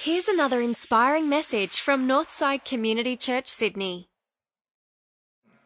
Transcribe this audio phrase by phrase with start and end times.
[0.00, 4.08] Here's another inspiring message from Northside Community Church, Sydney.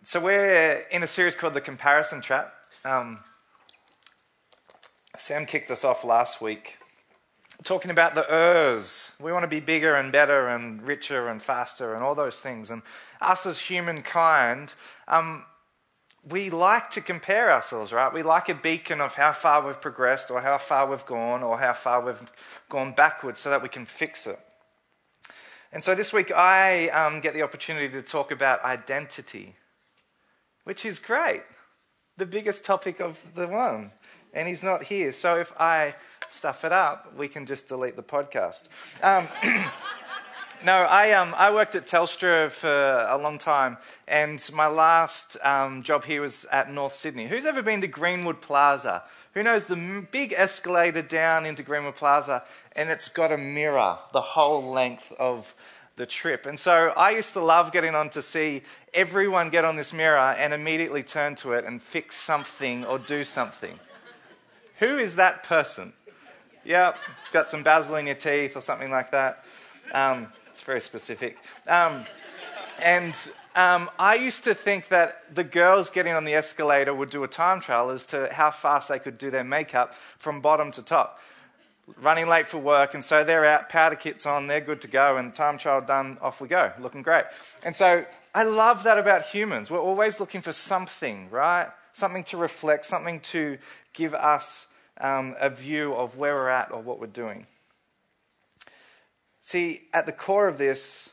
[0.05, 2.51] So, we're in a series called The Comparison Trap.
[2.83, 3.19] Um,
[5.19, 6.79] Sam kicked us off last week
[7.63, 9.11] talking about the ers.
[9.21, 12.71] We want to be bigger and better and richer and faster and all those things.
[12.71, 12.81] And
[13.21, 14.73] us as humankind,
[15.09, 15.45] um,
[16.29, 18.13] we like to compare ourselves, right?
[18.13, 21.59] We like a beacon of how far we've progressed or how far we've gone or
[21.59, 22.23] how far we've
[22.69, 24.39] gone backwards so that we can fix it.
[25.73, 29.57] And so this week I um, get the opportunity to talk about identity,
[30.65, 31.43] which is great.
[32.19, 33.91] The biggest topic of the one.
[34.33, 35.13] And he's not here.
[35.13, 35.95] So if I
[36.29, 38.69] stuff it up, we can just delete the podcast.
[39.03, 39.27] Um,
[40.65, 42.69] No, I, um, I worked at Telstra for
[43.09, 47.27] a long time, and my last um, job here was at North Sydney.
[47.27, 49.03] Who's ever been to Greenwood Plaza?
[49.35, 52.45] Who knows the big escalator down into Greenwood Plaza,
[52.77, 55.53] and it's got a mirror the whole length of
[55.97, 56.47] the trip.
[56.47, 58.63] And so I used to love getting on to see
[58.95, 63.25] everyone get on this mirror and immediately turn to it and fix something or do
[63.25, 63.81] something.
[64.79, 65.93] Who is that person?
[66.65, 66.95] Yeah,
[67.33, 69.45] got some basil in your teeth or something like that.
[69.93, 70.29] Um,
[70.63, 71.39] very specific.
[71.67, 72.05] Um,
[72.83, 73.15] and
[73.55, 77.29] um, I used to think that the girls getting on the escalator would do a
[77.29, 81.21] time trial as to how fast they could do their makeup from bottom to top.
[82.01, 85.17] Running late for work, and so they're out, powder kits on, they're good to go,
[85.17, 87.25] and time trial done, off we go, looking great.
[87.63, 89.71] And so I love that about humans.
[89.71, 91.69] We're always looking for something, right?
[91.93, 93.59] Something to reflect, something to
[93.93, 94.69] give us
[95.01, 97.47] um, a view of where we're at or what we're doing.
[99.45, 101.11] See, at the core of this,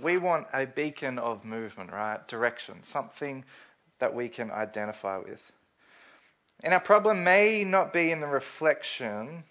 [0.00, 2.28] we want a beacon of movement, right?
[2.28, 3.46] Direction, something
[3.98, 5.52] that we can identify with.
[6.62, 9.44] And our problem may not be in the reflection,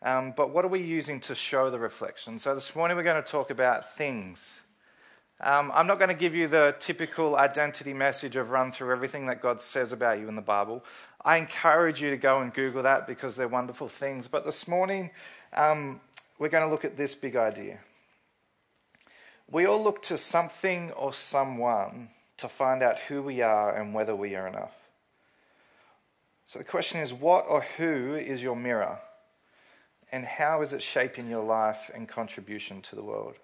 [0.00, 2.38] um, but what are we using to show the reflection?
[2.38, 4.60] So this morning we're going to talk about things.
[5.40, 9.26] Um, I'm not going to give you the typical identity message of run through everything
[9.26, 10.84] that God says about you in the Bible.
[11.24, 14.28] I encourage you to go and Google that because they're wonderful things.
[14.28, 15.10] But this morning,
[15.52, 16.00] um,
[16.38, 17.80] we're going to look at this big idea.
[19.50, 24.14] We all look to something or someone to find out who we are and whether
[24.14, 24.74] we are enough.
[26.44, 29.00] So the question is what or who is your mirror?
[30.10, 33.34] And how is it shaping your life and contribution to the world?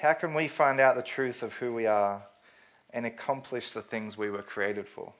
[0.00, 2.24] How can we find out the truth of who we are
[2.90, 5.12] and accomplish the things we were created for?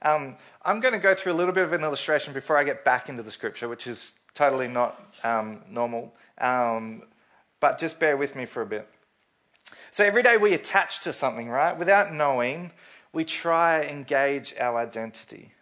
[0.00, 2.84] Um, I'm going to go through a little bit of an illustration before I get
[2.84, 6.14] back into the scripture, which is totally not um, normal.
[6.40, 7.02] Um,
[7.58, 8.88] but just bear with me for a bit.
[9.90, 11.76] So every day we attach to something, right?
[11.76, 12.70] Without knowing,
[13.12, 15.54] we try and gauge our identity.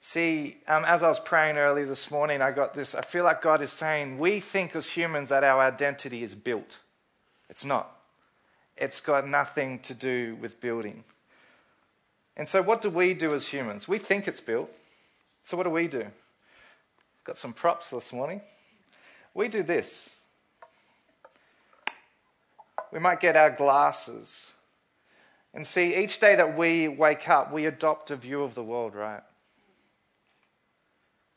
[0.00, 2.92] See, um, as I was praying early this morning, I got this.
[2.96, 6.80] I feel like God is saying, we think as humans that our identity is built.
[7.48, 8.00] It's not.
[8.76, 11.04] It's got nothing to do with building.
[12.36, 13.86] And so, what do we do as humans?
[13.86, 14.70] We think it's built.
[15.44, 16.06] So, what do we do?
[17.24, 18.40] Got some props this morning.
[19.34, 20.16] We do this.
[22.92, 24.52] We might get our glasses
[25.54, 28.94] and see each day that we wake up, we adopt a view of the world,
[28.94, 29.22] right?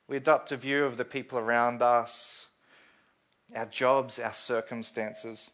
[0.07, 2.47] We adopt a view of the people around us,
[3.55, 5.49] our jobs, our circumstances.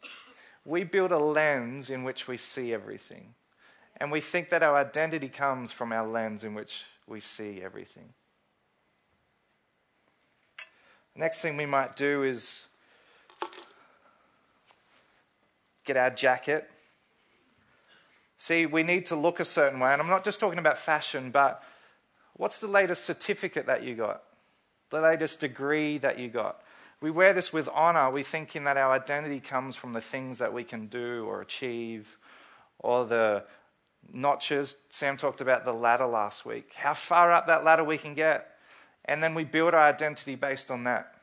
[0.66, 3.34] We build a lens in which we see everything.
[3.98, 8.14] And we think that our identity comes from our lens in which we see everything.
[11.16, 12.66] Next thing we might do is
[15.86, 16.70] get our jacket.
[18.38, 19.92] See, we need to look a certain way.
[19.92, 21.64] And I'm not just talking about fashion, but
[22.34, 24.24] what's the latest certificate that you got?
[24.90, 26.62] The latest degree that you got?
[27.02, 28.10] We wear this with honor.
[28.10, 32.18] We thinking that our identity comes from the things that we can do or achieve
[32.80, 33.44] or the
[34.12, 34.76] notches.
[34.90, 36.72] Sam talked about the ladder last week.
[36.76, 38.48] How far up that ladder we can get.
[39.06, 41.16] And then we build our identity based on that.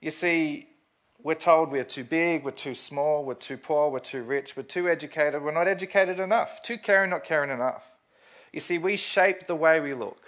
[0.00, 0.68] You see,
[1.22, 4.62] we're told we're too big, we're too small, we're too poor, we're too rich, we're
[4.62, 7.92] too educated, we're not educated enough, too caring, not caring enough.
[8.52, 10.22] You see, we shape the way we look.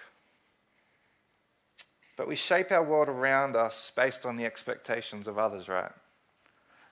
[2.17, 5.93] But we shape our world around us based on the expectations of others, right?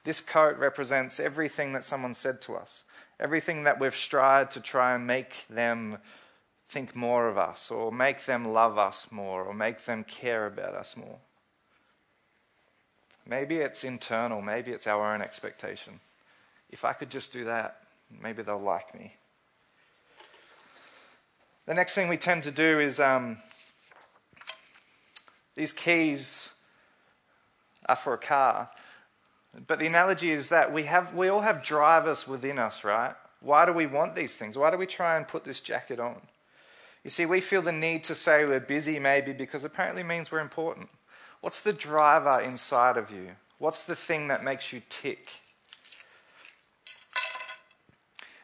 [0.04, 2.84] This coat represents everything that someone said to us,
[3.19, 5.98] everything that we've strived to try and make them
[6.68, 10.74] think more of us, or make them love us more, or make them care about
[10.74, 11.18] us more.
[13.26, 16.00] Maybe it's internal, maybe it's our own expectation.
[16.70, 17.82] If I could just do that,
[18.22, 19.14] maybe they'll like me.
[21.66, 23.38] The next thing we tend to do is um,
[25.56, 26.52] these keys
[27.88, 28.68] are for a car.
[29.66, 33.14] But the analogy is that we, have, we all have drivers within us, right?
[33.40, 34.56] Why do we want these things?
[34.56, 36.20] Why do we try and put this jacket on?
[37.06, 40.40] You see, we feel the need to say we're busy maybe because apparently means we're
[40.40, 40.88] important.
[41.40, 43.36] What's the driver inside of you?
[43.58, 45.28] What's the thing that makes you tick?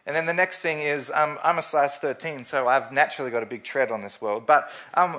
[0.07, 3.43] And then the next thing is um, I'm a size 13, so I've naturally got
[3.43, 4.47] a big tread on this world.
[4.47, 5.19] But um,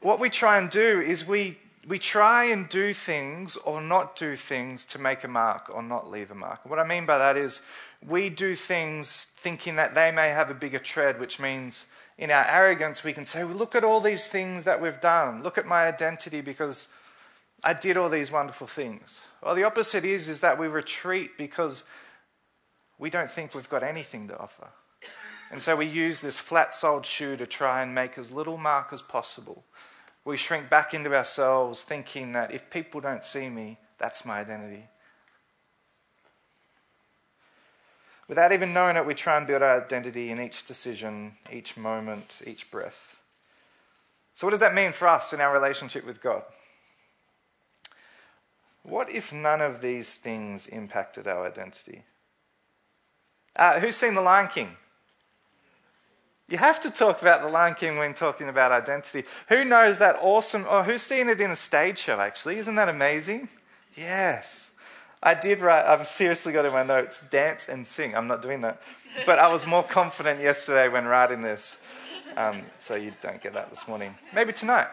[0.00, 1.58] what we try and do is we,
[1.88, 6.08] we try and do things or not do things to make a mark or not
[6.08, 6.60] leave a mark.
[6.64, 7.60] What I mean by that is
[8.06, 11.86] we do things thinking that they may have a bigger tread, which means
[12.16, 15.42] in our arrogance we can say, well, look at all these things that we've done.
[15.42, 16.88] Look at my identity because
[17.62, 19.20] I did all these wonderful things.
[19.42, 21.84] Well, the opposite is, is that we retreat because
[22.98, 24.68] we don't think we've got anything to offer.
[25.50, 28.92] And so we use this flat soled shoe to try and make as little mark
[28.92, 29.64] as possible.
[30.24, 34.88] We shrink back into ourselves thinking that if people don't see me, that's my identity.
[38.28, 42.40] Without even knowing it, we try and build our identity in each decision, each moment,
[42.46, 43.16] each breath.
[44.34, 46.42] So, what does that mean for us in our relationship with God?
[48.82, 52.02] What if none of these things impacted our identity?
[53.56, 54.76] Uh, who's seen The Lion King?
[56.48, 59.24] You have to talk about The Lion King when talking about identity.
[59.48, 62.58] Who knows that awesome, or who's seen it in a stage show actually?
[62.58, 63.48] Isn't that amazing?
[63.94, 64.70] Yes.
[65.24, 68.14] I did write, I've seriously got in my notes, dance and sing.
[68.14, 68.82] I'm not doing that.
[69.24, 71.78] But I was more confident yesterday when writing this.
[72.36, 74.14] Um, so you don't get that this morning.
[74.34, 74.88] Maybe tonight.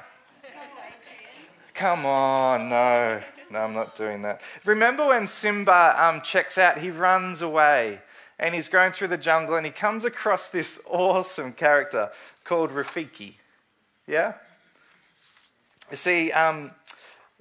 [1.73, 3.21] Come on, no.
[3.49, 4.41] No, I'm not doing that.
[4.63, 7.99] Remember when Simba um, checks out, he runs away
[8.39, 12.09] and he's going through the jungle and he comes across this awesome character
[12.45, 13.33] called Rafiki.
[14.07, 14.35] Yeah?
[15.89, 16.71] You see, um,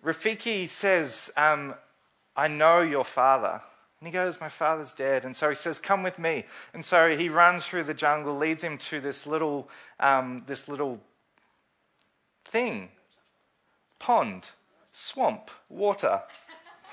[0.05, 1.75] Rafiki says, um,
[2.37, 3.61] I know your father.
[4.01, 5.25] And he goes, My father's dead.
[5.25, 6.45] And so he says, Come with me.
[6.73, 9.69] And so he runs through the jungle, leads him to this little,
[9.99, 11.01] um, this little
[12.45, 12.91] thing
[13.99, 14.51] pond,
[14.93, 16.23] swamp, water.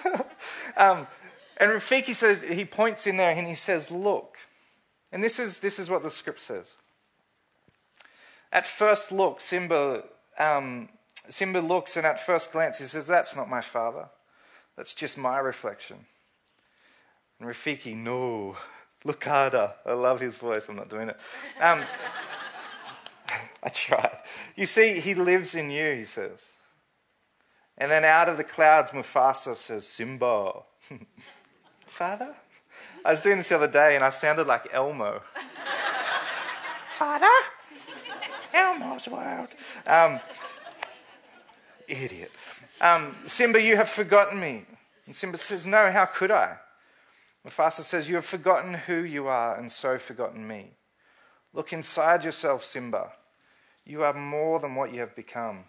[0.78, 1.07] um,
[1.60, 4.38] and Rafiki says, he points in there and he says, Look.
[5.12, 6.74] And this is, this is what the script says.
[8.51, 10.04] At first look, Simba,
[10.38, 10.89] um,
[11.30, 14.10] Simba looks, and at first glance, he says, That's not my father.
[14.77, 15.97] That's just my reflection.
[17.39, 18.56] And Rafiki, no,
[19.03, 19.74] look harder.
[19.85, 20.68] I love his voice.
[20.69, 21.19] I'm not doing it.
[21.59, 21.81] Um,
[23.63, 24.21] I tried.
[24.56, 26.45] You see, he lives in you, he says.
[27.77, 30.62] And then out of the clouds, Mufasa says, Simba.
[31.85, 32.35] Father?
[33.03, 35.21] I was doing this the other day and I sounded like Elmo.
[36.91, 37.27] Father?
[38.53, 39.50] Elmo's world.
[39.85, 40.19] Um,
[41.88, 42.31] idiot.
[42.81, 44.66] Um, Simba, you have forgotten me.
[45.06, 46.57] And Simba says, No, how could I?
[47.45, 50.72] Mufasa says, You have forgotten who you are and so forgotten me.
[51.54, 53.13] Look inside yourself, Simba.
[53.86, 55.63] You are more than what you have become.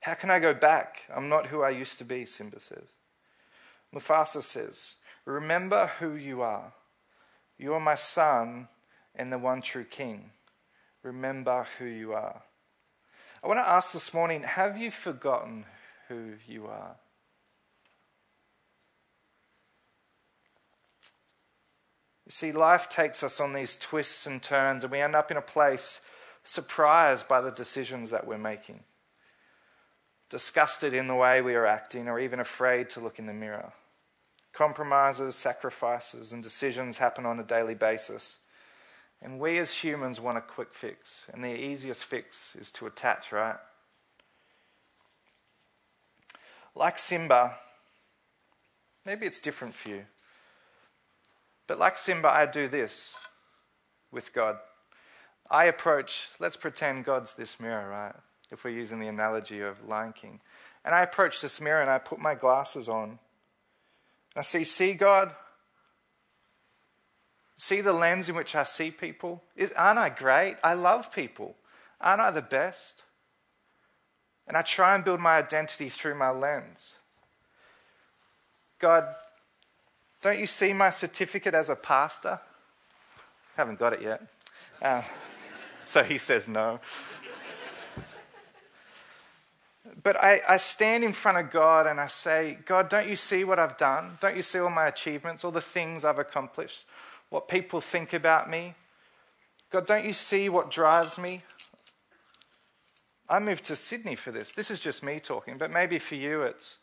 [0.00, 1.02] How can I go back?
[1.14, 2.92] I'm not who I used to be, Simba says.
[3.94, 6.72] Mufasa says, Remember who you are.
[7.58, 8.68] You are my son
[9.14, 10.30] and the one true king.
[11.02, 12.42] Remember who you are.
[13.42, 15.64] I want to ask this morning have you forgotten
[16.08, 16.96] who you are?
[22.24, 25.36] You see, life takes us on these twists and turns, and we end up in
[25.36, 26.00] a place
[26.44, 28.84] surprised by the decisions that we're making,
[30.30, 33.72] disgusted in the way we are acting, or even afraid to look in the mirror.
[34.52, 38.38] Compromises, sacrifices, and decisions happen on a daily basis.
[39.22, 43.30] And we as humans want a quick fix, and the easiest fix is to attach,
[43.30, 43.56] right?
[46.74, 47.56] Like Simba,
[49.06, 50.04] maybe it's different for you.
[51.68, 53.14] But like Simba, I do this
[54.10, 54.56] with God.
[55.50, 58.14] I approach, let's pretend God's this mirror, right?
[58.50, 60.40] If we're using the analogy of Lion King.
[60.84, 63.18] And I approach this mirror and I put my glasses on.
[64.34, 65.32] I see, see God,
[67.62, 69.40] See the lens in which I see people?
[69.54, 70.56] Is, aren't I great?
[70.64, 71.54] I love people.
[72.00, 73.04] Aren't I the best?
[74.48, 76.94] And I try and build my identity through my lens.
[78.80, 79.04] God,
[80.22, 82.40] don't you see my certificate as a pastor?
[83.56, 84.26] Haven't got it yet.
[84.82, 85.02] Uh,
[85.84, 86.80] so he says no.
[90.02, 93.44] But I, I stand in front of God and I say, God, don't you see
[93.44, 94.18] what I've done?
[94.20, 96.82] Don't you see all my achievements, all the things I've accomplished?
[97.32, 98.74] What people think about me.
[99.70, 101.40] God, don't you see what drives me?
[103.26, 104.52] I moved to Sydney for this.
[104.52, 106.76] This is just me talking, but maybe for you it's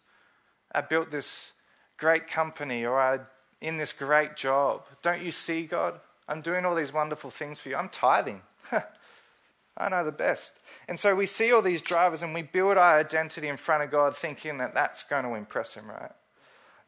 [0.71, 1.51] I built this
[1.97, 3.21] great company or I'm
[3.61, 4.85] in this great job.
[5.03, 5.99] Don't you see, God?
[6.27, 7.75] I'm doing all these wonderful things for you.
[7.75, 8.41] I'm tithing.
[9.77, 10.55] I know the best.
[10.87, 13.91] And so we see all these drivers and we build our identity in front of
[13.91, 16.11] God thinking that that's going to impress Him, right?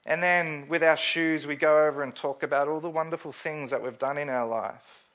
[0.05, 3.70] And then with our shoes, we go over and talk about all the wonderful things
[3.70, 5.05] that we've done in our life.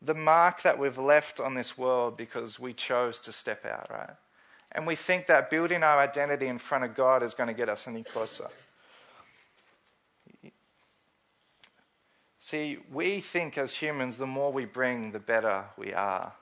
[0.00, 4.16] The mark that we've left on this world because we chose to step out, right?
[4.72, 7.68] And we think that building our identity in front of God is going to get
[7.68, 8.48] us any closer.
[12.38, 16.32] See, we think as humans, the more we bring, the better we are.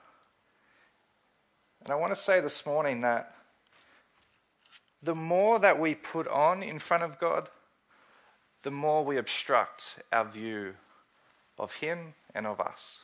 [1.80, 3.34] And I want to say this morning that
[5.04, 7.48] the more that we put on in front of God,
[8.62, 10.74] the more we obstruct our view
[11.58, 13.00] of Him and of us.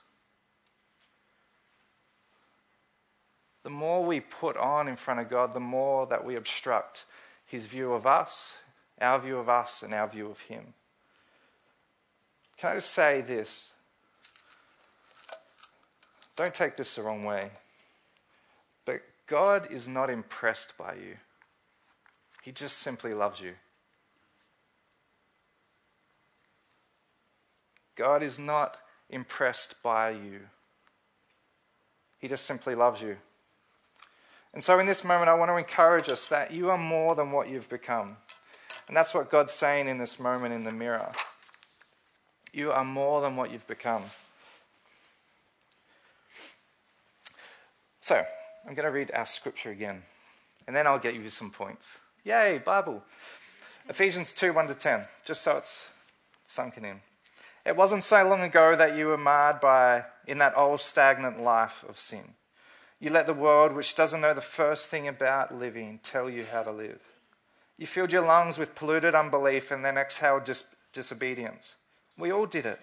[3.62, 7.04] The more we put on in front of God, the more that we obstruct
[7.44, 8.56] His view of us,
[8.98, 10.72] our view of us, and our view of Him.
[12.56, 13.70] Can I just say this?
[16.36, 17.50] Don't take this the wrong way.
[18.86, 21.16] But God is not impressed by you,
[22.42, 23.52] He just simply loves you.
[27.96, 28.78] God is not
[29.10, 30.40] impressed by you.
[32.18, 33.16] He just simply loves you.
[34.52, 37.30] And so, in this moment, I want to encourage us that you are more than
[37.30, 38.16] what you've become.
[38.88, 41.12] And that's what God's saying in this moment in the mirror.
[42.52, 44.02] You are more than what you've become.
[48.00, 48.24] So,
[48.66, 50.02] I'm going to read our scripture again,
[50.66, 51.96] and then I'll get you some points.
[52.24, 53.02] Yay, Bible.
[53.88, 55.88] Ephesians 2 1 to 10, just so it's
[56.44, 57.00] sunken in.
[57.64, 61.84] It wasn't so long ago that you were marred by, in that old stagnant life
[61.88, 62.34] of sin.
[62.98, 66.62] You let the world, which doesn't know the first thing about living, tell you how
[66.62, 67.00] to live.
[67.78, 71.74] You filled your lungs with polluted unbelief and then exhaled dis- disobedience.
[72.18, 72.80] We all did it.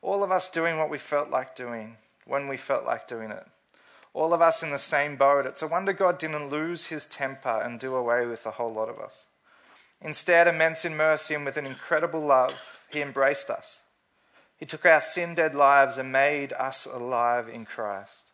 [0.00, 3.44] All of us doing what we felt like doing when we felt like doing it.
[4.14, 5.44] All of us in the same boat.
[5.44, 8.88] It's a wonder God didn't lose his temper and do away with a whole lot
[8.88, 9.26] of us.
[10.00, 13.82] Instead, immense in mercy and with an incredible love, he embraced us.
[14.56, 18.32] He took our sin dead lives and made us alive in Christ.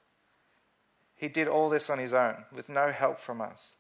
[1.17, 3.73] He did all this on his own, with no help from us.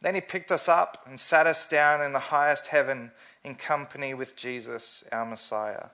[0.00, 3.10] Then he picked us up and sat us down in the highest heaven
[3.42, 5.88] in company with Jesus, our Messiah.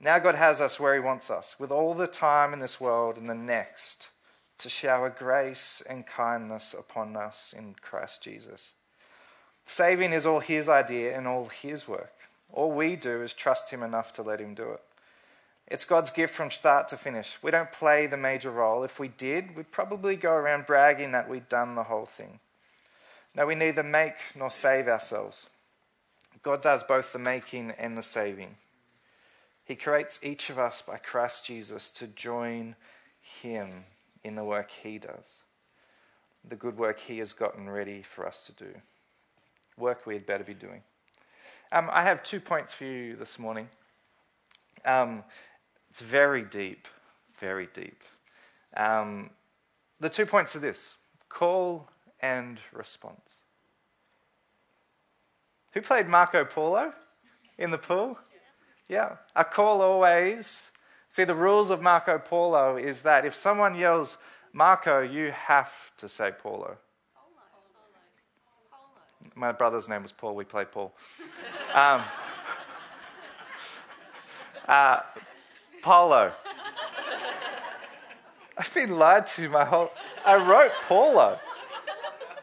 [0.00, 3.18] Now God has us where He wants us, with all the time in this world
[3.18, 4.08] and the next,
[4.58, 8.72] to shower grace and kindness upon us in Christ Jesus.
[9.66, 12.14] Saving is all His idea and all His work.
[12.52, 14.82] All we do is trust Him enough to let Him do it.
[15.68, 17.38] It's God's gift from start to finish.
[17.42, 18.82] We don't play the major role.
[18.82, 22.40] If we did, we'd probably go around bragging that we'd done the whole thing.
[23.36, 25.48] No, we neither make nor save ourselves.
[26.42, 28.56] God does both the making and the saving.
[29.70, 32.74] He creates each of us by Christ Jesus to join
[33.20, 33.84] Him
[34.24, 35.36] in the work He does,
[36.44, 38.72] the good work He has gotten ready for us to do,
[39.78, 40.82] work we had better be doing.
[41.70, 43.68] Um, I have two points for you this morning.
[44.84, 45.22] Um,
[45.88, 46.88] it's very deep,
[47.38, 48.02] very deep.
[48.76, 49.30] Um,
[50.00, 50.94] the two points are this
[51.28, 53.36] call and response.
[55.74, 56.92] Who played Marco Polo
[57.56, 58.18] in the pool?
[58.90, 59.16] Yeah.
[59.36, 60.68] A call always.
[61.10, 64.18] See, the rules of Marco Polo is that if someone yells
[64.52, 66.76] Marco, you have to say Polo.
[69.36, 70.34] My brother's name was Paul.
[70.34, 70.92] We played Paul.
[71.72, 72.02] Um,
[74.68, 75.00] uh,
[75.82, 76.32] Polo.
[78.58, 79.92] I've been lied to my whole.
[80.26, 81.38] I wrote Polo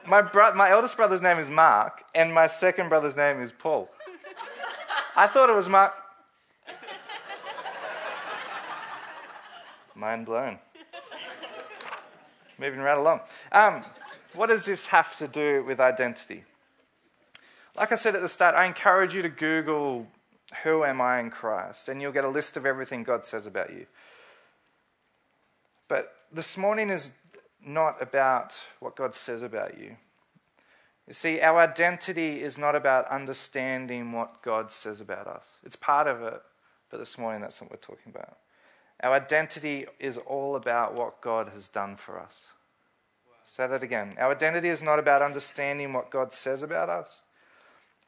[0.07, 3.89] my, bro- my eldest brother's name is Mark, and my second brother's name is Paul.
[5.17, 5.93] I thought it was Mark.
[9.97, 10.59] Mind blown.
[12.59, 13.21] Moving right along.
[13.51, 13.83] Um,
[14.33, 16.43] what does this have to do with identity?
[17.75, 20.07] Like I said at the start, I encourage you to Google
[20.63, 23.71] who am I in Christ, and you'll get a list of everything God says about
[23.71, 23.87] you.
[25.87, 27.11] But this morning is
[27.65, 29.97] not about what God says about you.
[31.07, 35.55] You see, our identity is not about understanding what God says about us.
[35.63, 36.41] It's part of it,
[36.91, 38.37] but this morning that's what we're talking about.
[39.01, 42.45] Our identity is all about what God has done for us.
[43.43, 44.15] Say that again.
[44.19, 47.21] Our identity is not about understanding what God says about us.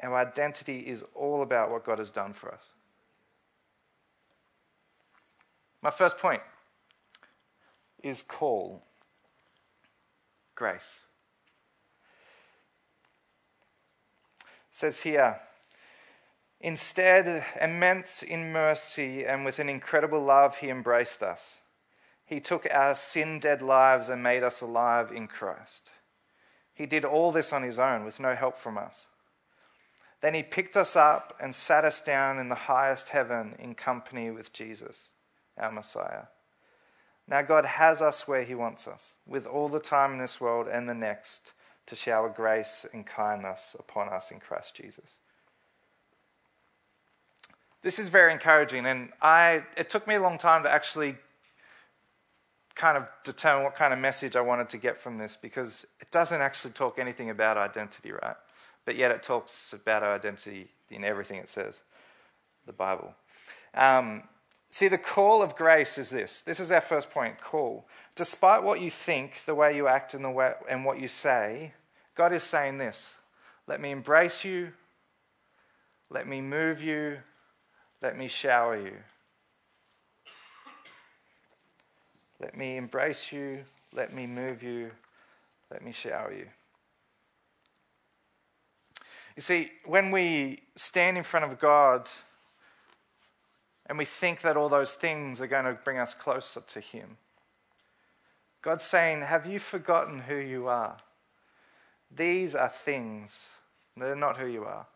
[0.02, 2.64] Our identity is all about what God has done for us.
[5.82, 6.42] My first point
[8.04, 8.84] is call.
[10.60, 11.00] grace.
[14.42, 15.40] It says here,
[16.60, 21.60] instead, immense in mercy and with an incredible love, he embraced us.
[22.26, 25.92] He took our sin dead lives and made us alive in Christ.
[26.74, 29.08] He did all this on his own with no help from us.
[30.22, 34.30] Then he picked us up and sat us down in the highest heaven in company
[34.30, 35.10] with Jesus,
[35.58, 36.26] our Messiah.
[37.28, 40.68] Now, God has us where he wants us, with all the time in this world
[40.68, 41.54] and the next
[41.86, 45.20] to shower grace and kindness upon us in Christ Jesus.
[47.82, 51.16] This is very encouraging, and I, it took me a long time to actually
[52.76, 56.12] kind of determine what kind of message I wanted to get from this because it
[56.12, 58.36] doesn't actually talk anything about identity, right?
[58.90, 61.82] but yet it talks about our identity in everything it says,
[62.66, 63.14] the Bible.
[63.76, 64.24] Um,
[64.72, 66.42] see, the call of grace is this.
[66.42, 67.86] This is our first point call.
[68.16, 71.74] Despite what you think, the way you act, and, the way, and what you say,
[72.16, 73.14] God is saying this
[73.68, 74.72] Let me embrace you,
[76.10, 77.20] let me move you,
[78.02, 78.94] let me shower you.
[82.40, 84.92] Let me embrace you, let me move you,
[85.70, 86.46] let me shower you.
[89.36, 92.10] You see, when we stand in front of God
[93.86, 97.18] and we think that all those things are going to bring us closer to Him,
[98.62, 100.98] God's saying, Have you forgotten who you are?
[102.14, 103.50] These are things,
[103.96, 104.88] they're not who you are.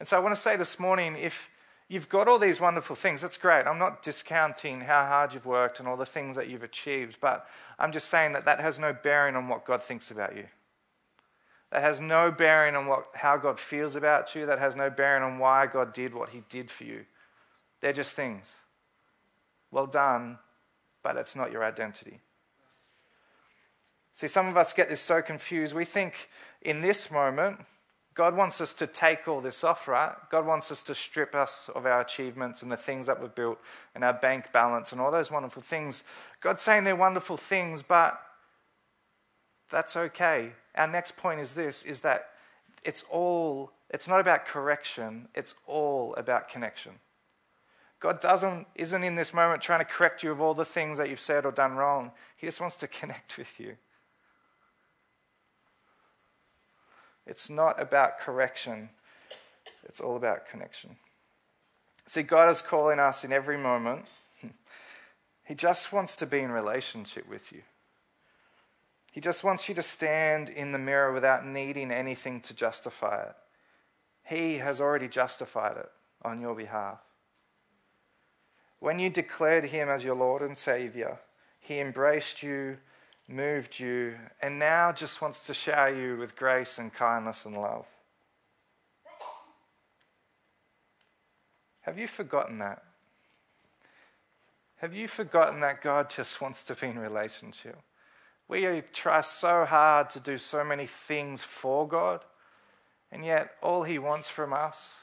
[0.00, 1.48] And so I want to say this morning if
[1.92, 3.66] you've got all these wonderful things, that's great.
[3.66, 7.46] I'm not discounting how hard you've worked and all the things that you've achieved, but
[7.78, 10.46] I'm just saying that that has no bearing on what God thinks about you.
[11.70, 14.46] That has no bearing on what, how God feels about you.
[14.46, 17.04] That has no bearing on why God did what He did for you.
[17.82, 18.50] They're just things.
[19.70, 20.38] Well done,
[21.02, 22.20] but it's not your identity.
[24.14, 25.74] See, some of us get this so confused.
[25.74, 26.30] We think
[26.62, 27.60] in this moment,
[28.14, 30.12] God wants us to take all this off, right?
[30.30, 33.58] God wants us to strip us of our achievements and the things that we've built
[33.94, 36.02] and our bank balance and all those wonderful things.
[36.40, 38.20] God's saying they're wonderful things, but
[39.70, 40.52] that's okay.
[40.74, 42.30] Our next point is this is that
[42.84, 46.92] it's all it's not about correction, it's all about connection.
[47.98, 51.08] God doesn't isn't in this moment trying to correct you of all the things that
[51.08, 52.12] you've said or done wrong.
[52.36, 53.76] He just wants to connect with you.
[57.26, 58.90] It's not about correction.
[59.84, 60.96] It's all about connection.
[62.06, 64.06] See, God is calling us in every moment.
[65.44, 67.62] He just wants to be in relationship with you.
[69.10, 73.34] He just wants you to stand in the mirror without needing anything to justify it.
[74.24, 75.90] He has already justified it
[76.22, 77.00] on your behalf.
[78.78, 81.18] When you declared Him as your Lord and Savior,
[81.60, 82.78] He embraced you,
[83.28, 87.86] moved you, and now just wants to shower you with grace and kindness and love.
[91.82, 92.82] Have you forgotten that?
[94.76, 97.78] Have you forgotten that God just wants to be in relationship?
[98.48, 102.24] We try so hard to do so many things for God,
[103.10, 104.94] and yet all He wants from us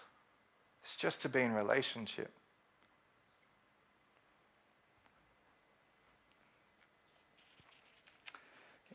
[0.85, 2.31] is just to be in relationship.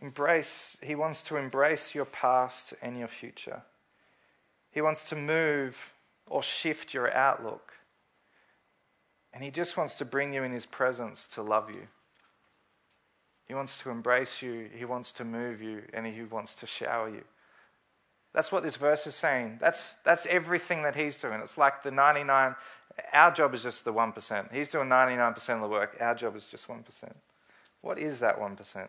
[0.04, 3.62] Embrace, He wants to embrace your past and your future.
[4.70, 5.94] He wants to move
[6.26, 7.72] or shift your outlook.
[9.32, 11.88] And He just wants to bring you in His presence to love you.
[13.46, 17.08] He wants to embrace you, He wants to move you, and He wants to shower
[17.08, 17.24] you.
[18.34, 19.56] That's what this verse is saying.
[19.58, 21.40] That's, that's everything that He's doing.
[21.40, 22.56] It's like the 99,
[23.14, 24.52] our job is just the 1%.
[24.52, 27.14] He's doing 99% of the work, our job is just 1%.
[27.80, 28.88] What is that 1%?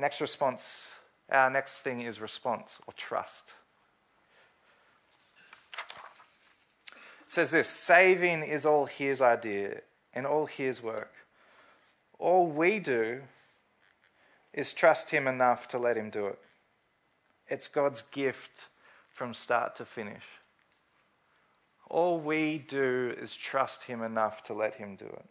[0.00, 0.88] Next response,
[1.30, 3.52] our next thing is response or trust.
[6.92, 9.82] It says this saving is all his idea
[10.12, 11.12] and all his work.
[12.18, 13.22] All we do
[14.52, 16.38] is trust him enough to let him do it.
[17.48, 18.66] It's God's gift
[19.12, 20.24] from start to finish.
[21.88, 25.24] All we do is trust him enough to let him do it.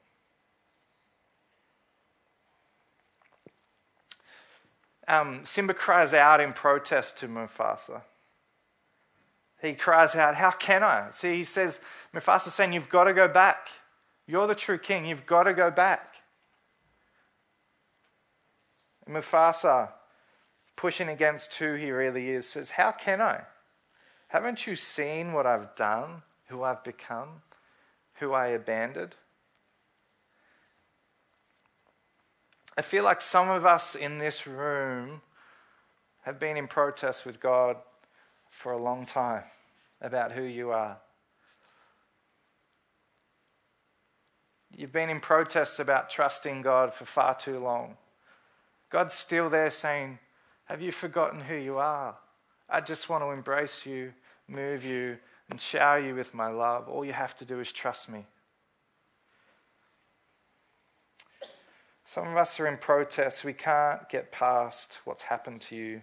[5.10, 8.04] Um, Simba cries out in protest to Mufasa.
[9.60, 11.08] He cries out, How can I?
[11.12, 11.82] See, he says,
[12.14, 13.70] Mufasa's saying, You've got to go back.
[14.28, 15.06] You're the true king.
[15.06, 16.18] You've got to go back.
[19.08, 19.90] And Mufasa,
[20.76, 23.42] pushing against who he really is, says, How can I?
[24.28, 27.42] Haven't you seen what I've done, who I've become,
[28.20, 29.16] who I abandoned?
[32.80, 35.20] I feel like some of us in this room
[36.22, 37.76] have been in protest with God
[38.50, 39.44] for a long time
[40.00, 40.98] about who you are.
[44.74, 47.98] You've been in protest about trusting God for far too long.
[48.90, 50.18] God's still there saying,
[50.64, 52.16] Have you forgotten who you are?
[52.70, 54.14] I just want to embrace you,
[54.48, 55.18] move you,
[55.50, 56.88] and shower you with my love.
[56.88, 58.26] All you have to do is trust me.
[62.10, 63.46] Some of us are in protest.
[63.46, 66.02] We can't get past what's happened to you,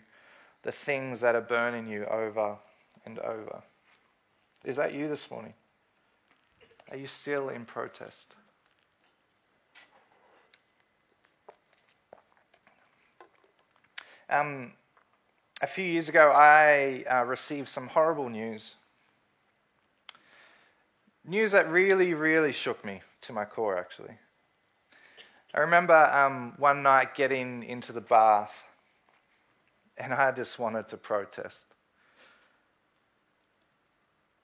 [0.62, 2.58] the things that are burning you over
[3.04, 3.64] and over.
[4.64, 5.54] Is that you this morning?
[6.92, 8.36] Are you still in protest?
[14.30, 14.74] Um,
[15.60, 18.76] a few years ago, I uh, received some horrible news.
[21.24, 24.18] News that really, really shook me to my core, actually.
[25.56, 28.64] I remember um, one night getting into the bath,
[29.96, 31.64] and I just wanted to protest.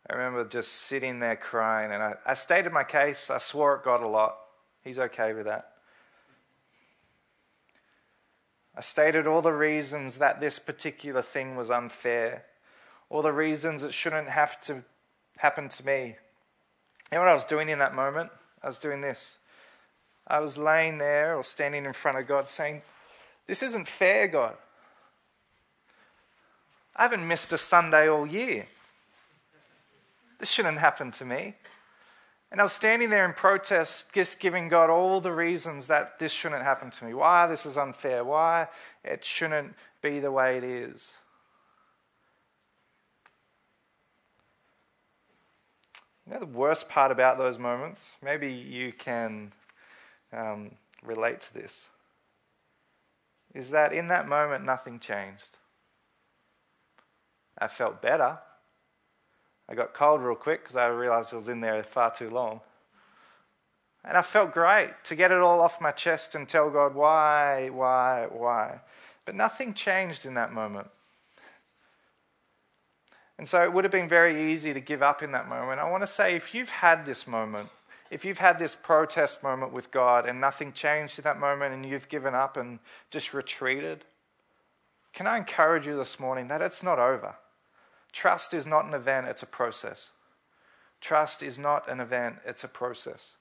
[0.08, 3.28] I remember just sitting there crying, and I, I stated my case.
[3.28, 4.38] I swore at God a lot.
[4.82, 5.72] He's okay with that.
[8.74, 12.46] I stated all the reasons that this particular thing was unfair,
[13.10, 14.82] all the reasons it shouldn't have to
[15.36, 16.16] happen to me.
[17.10, 18.30] You know what I was doing in that moment?
[18.62, 19.36] I was doing this.
[20.26, 22.82] I was laying there or standing in front of God saying,
[23.46, 24.56] This isn't fair, God.
[26.94, 28.66] I haven't missed a Sunday all year.
[30.38, 31.54] This shouldn't happen to me.
[32.50, 36.32] And I was standing there in protest, just giving God all the reasons that this
[36.32, 38.68] shouldn't happen to me, why this is unfair, why
[39.02, 41.12] it shouldn't be the way it is.
[46.26, 48.12] You know the worst part about those moments?
[48.22, 49.52] Maybe you can
[50.32, 50.70] um,
[51.02, 51.88] relate to this.
[53.54, 55.58] Is that in that moment, nothing changed.
[57.58, 58.38] I felt better.
[59.68, 62.60] I got cold real quick because I realized I was in there far too long.
[64.04, 67.68] And I felt great to get it all off my chest and tell God why,
[67.68, 68.80] why, why.
[69.24, 70.88] But nothing changed in that moment.
[73.38, 75.80] And so it would have been very easy to give up in that moment.
[75.80, 77.68] I want to say if you've had this moment,
[78.12, 81.86] if you've had this protest moment with God and nothing changed in that moment and
[81.86, 82.78] you've given up and
[83.10, 84.04] just retreated,
[85.14, 87.36] can I encourage you this morning that it's not over?
[88.12, 90.10] Trust is not an event, it's a process.
[91.00, 93.32] Trust is not an event, it's a process.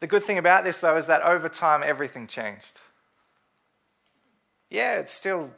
[0.00, 2.80] The good thing about this, though, is that over time everything changed.
[4.68, 5.50] Yeah, it's still,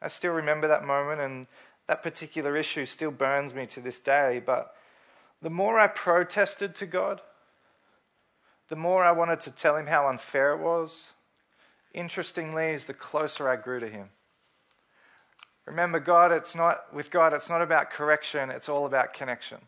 [0.00, 1.48] I still remember that moment, and
[1.88, 4.42] that particular issue still burns me to this day.
[4.44, 4.74] But
[5.40, 7.20] the more I protested to God,
[8.68, 11.12] the more I wanted to tell Him how unfair it was,
[11.92, 14.10] interestingly, is the closer I grew to Him.
[15.66, 19.58] Remember, God, it's not, with God, it's not about correction, it's all about connection.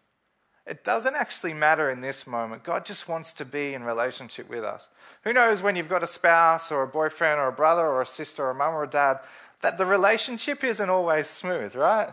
[0.66, 2.64] It doesn't actually matter in this moment.
[2.64, 4.88] God just wants to be in relationship with us.
[5.24, 8.06] Who knows when you've got a spouse or a boyfriend or a brother or a
[8.06, 9.20] sister or a mum or a dad
[9.64, 12.12] that the relationship isn't always smooth, right?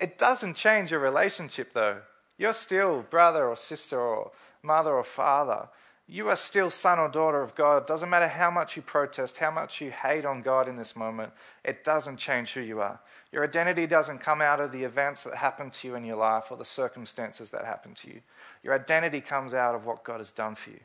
[0.00, 2.02] It doesn't change your relationship though.
[2.36, 5.68] You're still brother or sister or mother or father
[6.10, 7.86] you are still son or daughter of God.
[7.86, 11.34] Doesn't matter how much you protest, how much you hate on God in this moment,
[11.62, 12.98] it doesn't change who you are.
[13.30, 16.50] Your identity doesn't come out of the events that happen to you in your life
[16.50, 18.22] or the circumstances that happen to you.
[18.62, 20.80] Your identity comes out of what God has done for you.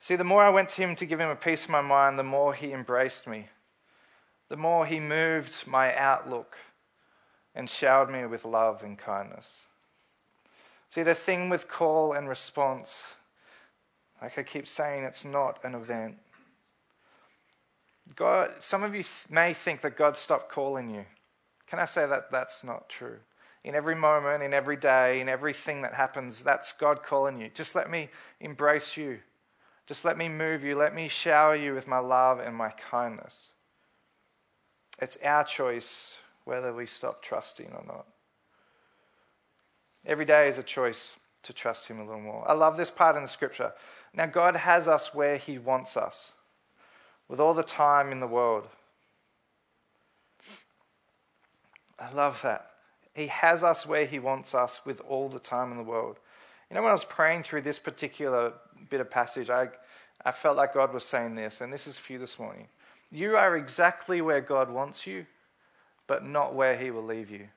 [0.00, 2.18] See, the more I went to Him to give Him a piece of my mind,
[2.18, 3.48] the more He embraced me,
[4.48, 6.56] the more He moved my outlook
[7.54, 9.66] and showered me with love and kindness.
[10.90, 13.04] See, the thing with call and response,
[14.22, 16.18] like I keep saying, it's not an event.
[18.16, 21.04] God, some of you may think that God stopped calling you.
[21.66, 23.18] Can I say that that's not true?
[23.64, 27.50] In every moment, in every day, in everything that happens, that's God calling you.
[27.52, 28.08] Just let me
[28.40, 29.18] embrace you.
[29.88, 30.76] Just let me move you.
[30.76, 33.48] Let me shower you with my love and my kindness.
[35.00, 38.06] It's our choice whether we stop trusting or not.
[40.04, 42.44] Every day is a choice to trust Him a little more.
[42.46, 43.72] I love this part in the scripture.
[44.12, 46.32] Now, God has us where He wants us,
[47.26, 48.68] with all the time in the world.
[51.98, 52.70] I love that.
[53.14, 56.18] He has us where He wants us with all the time in the world.
[56.70, 58.52] You know, when I was praying through this particular
[58.90, 59.68] bit of passage, I,
[60.24, 62.68] I felt like God was saying this, and this is for you this morning.
[63.10, 65.24] You are exactly where God wants you,
[66.06, 67.48] but not where He will leave you.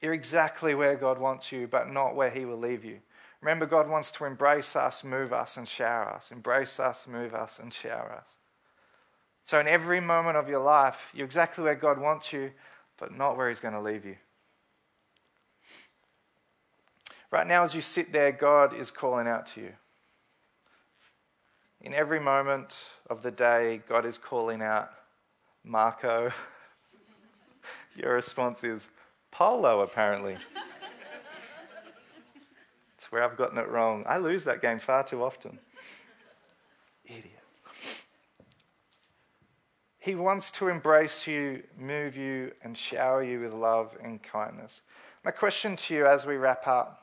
[0.00, 2.98] You're exactly where God wants you, but not where He will leave you.
[3.40, 6.30] Remember, God wants to embrace us, move us, and shower us.
[6.30, 8.28] Embrace us, move us, and shower us.
[9.44, 12.52] So, in every moment of your life, you're exactly where God wants you,
[12.98, 14.16] but not where He's going to leave you.
[17.34, 19.72] Right now, as you sit there, God is calling out to you.
[21.80, 24.92] In every moment of the day, God is calling out,
[25.64, 26.30] Marco.
[27.96, 28.88] Your response is,
[29.32, 30.36] Polo, apparently.
[32.96, 34.04] It's where I've gotten it wrong.
[34.06, 35.58] I lose that game far too often.
[37.04, 37.32] Idiot.
[39.98, 44.82] He wants to embrace you, move you, and shower you with love and kindness.
[45.24, 47.00] My question to you as we wrap up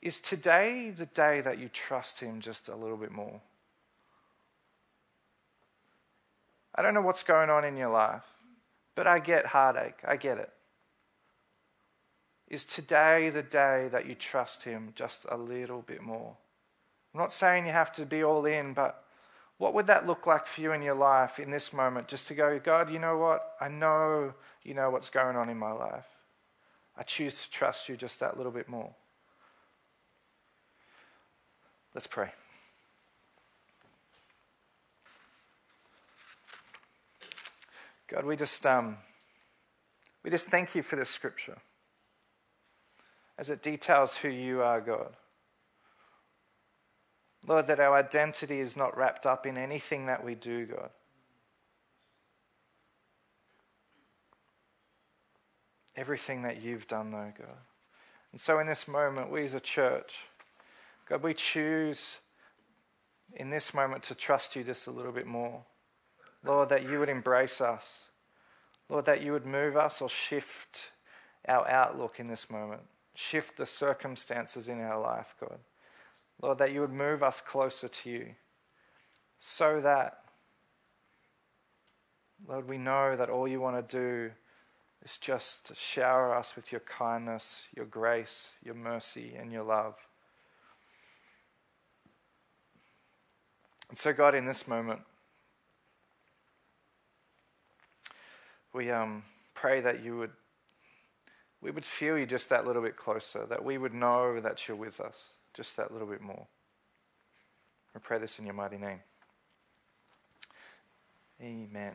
[0.00, 3.40] is today the day that you trust Him just a little bit more?
[6.74, 8.22] I don't know what's going on in your life,
[8.94, 9.98] but I get heartache.
[10.06, 10.50] I get it.
[12.46, 16.36] Is today the day that you trust Him just a little bit more?
[17.12, 19.04] I'm not saying you have to be all in, but
[19.58, 22.06] what would that look like for you in your life in this moment?
[22.06, 23.56] Just to go, God, you know what?
[23.60, 26.06] I know you know what's going on in my life.
[26.96, 28.94] I choose to trust you just that little bit more.
[31.94, 32.30] Let's pray.
[38.08, 38.96] God, we just um,
[40.24, 41.58] we just thank you for this scripture
[43.38, 45.14] as it details who you are, God.
[47.46, 50.90] Lord, that our identity is not wrapped up in anything that we do, God.
[55.96, 57.56] Everything that you've done, though, God.
[58.32, 60.18] And so in this moment, we as a church,
[61.08, 62.18] God, we choose
[63.34, 65.64] in this moment to trust you just a little bit more.
[66.44, 68.04] Lord, that you would embrace us.
[68.88, 70.90] Lord, that you would move us or shift
[71.46, 72.82] our outlook in this moment,
[73.14, 75.58] shift the circumstances in our life, God.
[76.42, 78.26] Lord, that you would move us closer to you
[79.38, 80.18] so that,
[82.46, 84.30] Lord, we know that all you want to do
[85.02, 89.94] is just shower us with your kindness, your grace, your mercy, and your love.
[93.88, 95.00] And so, God, in this moment,
[98.72, 99.24] we um,
[99.54, 100.30] pray that you would,
[101.60, 104.76] we would feel you just that little bit closer, that we would know that you're
[104.76, 106.46] with us just that little bit more.
[107.94, 109.00] We pray this in your mighty name.
[111.40, 111.94] Amen.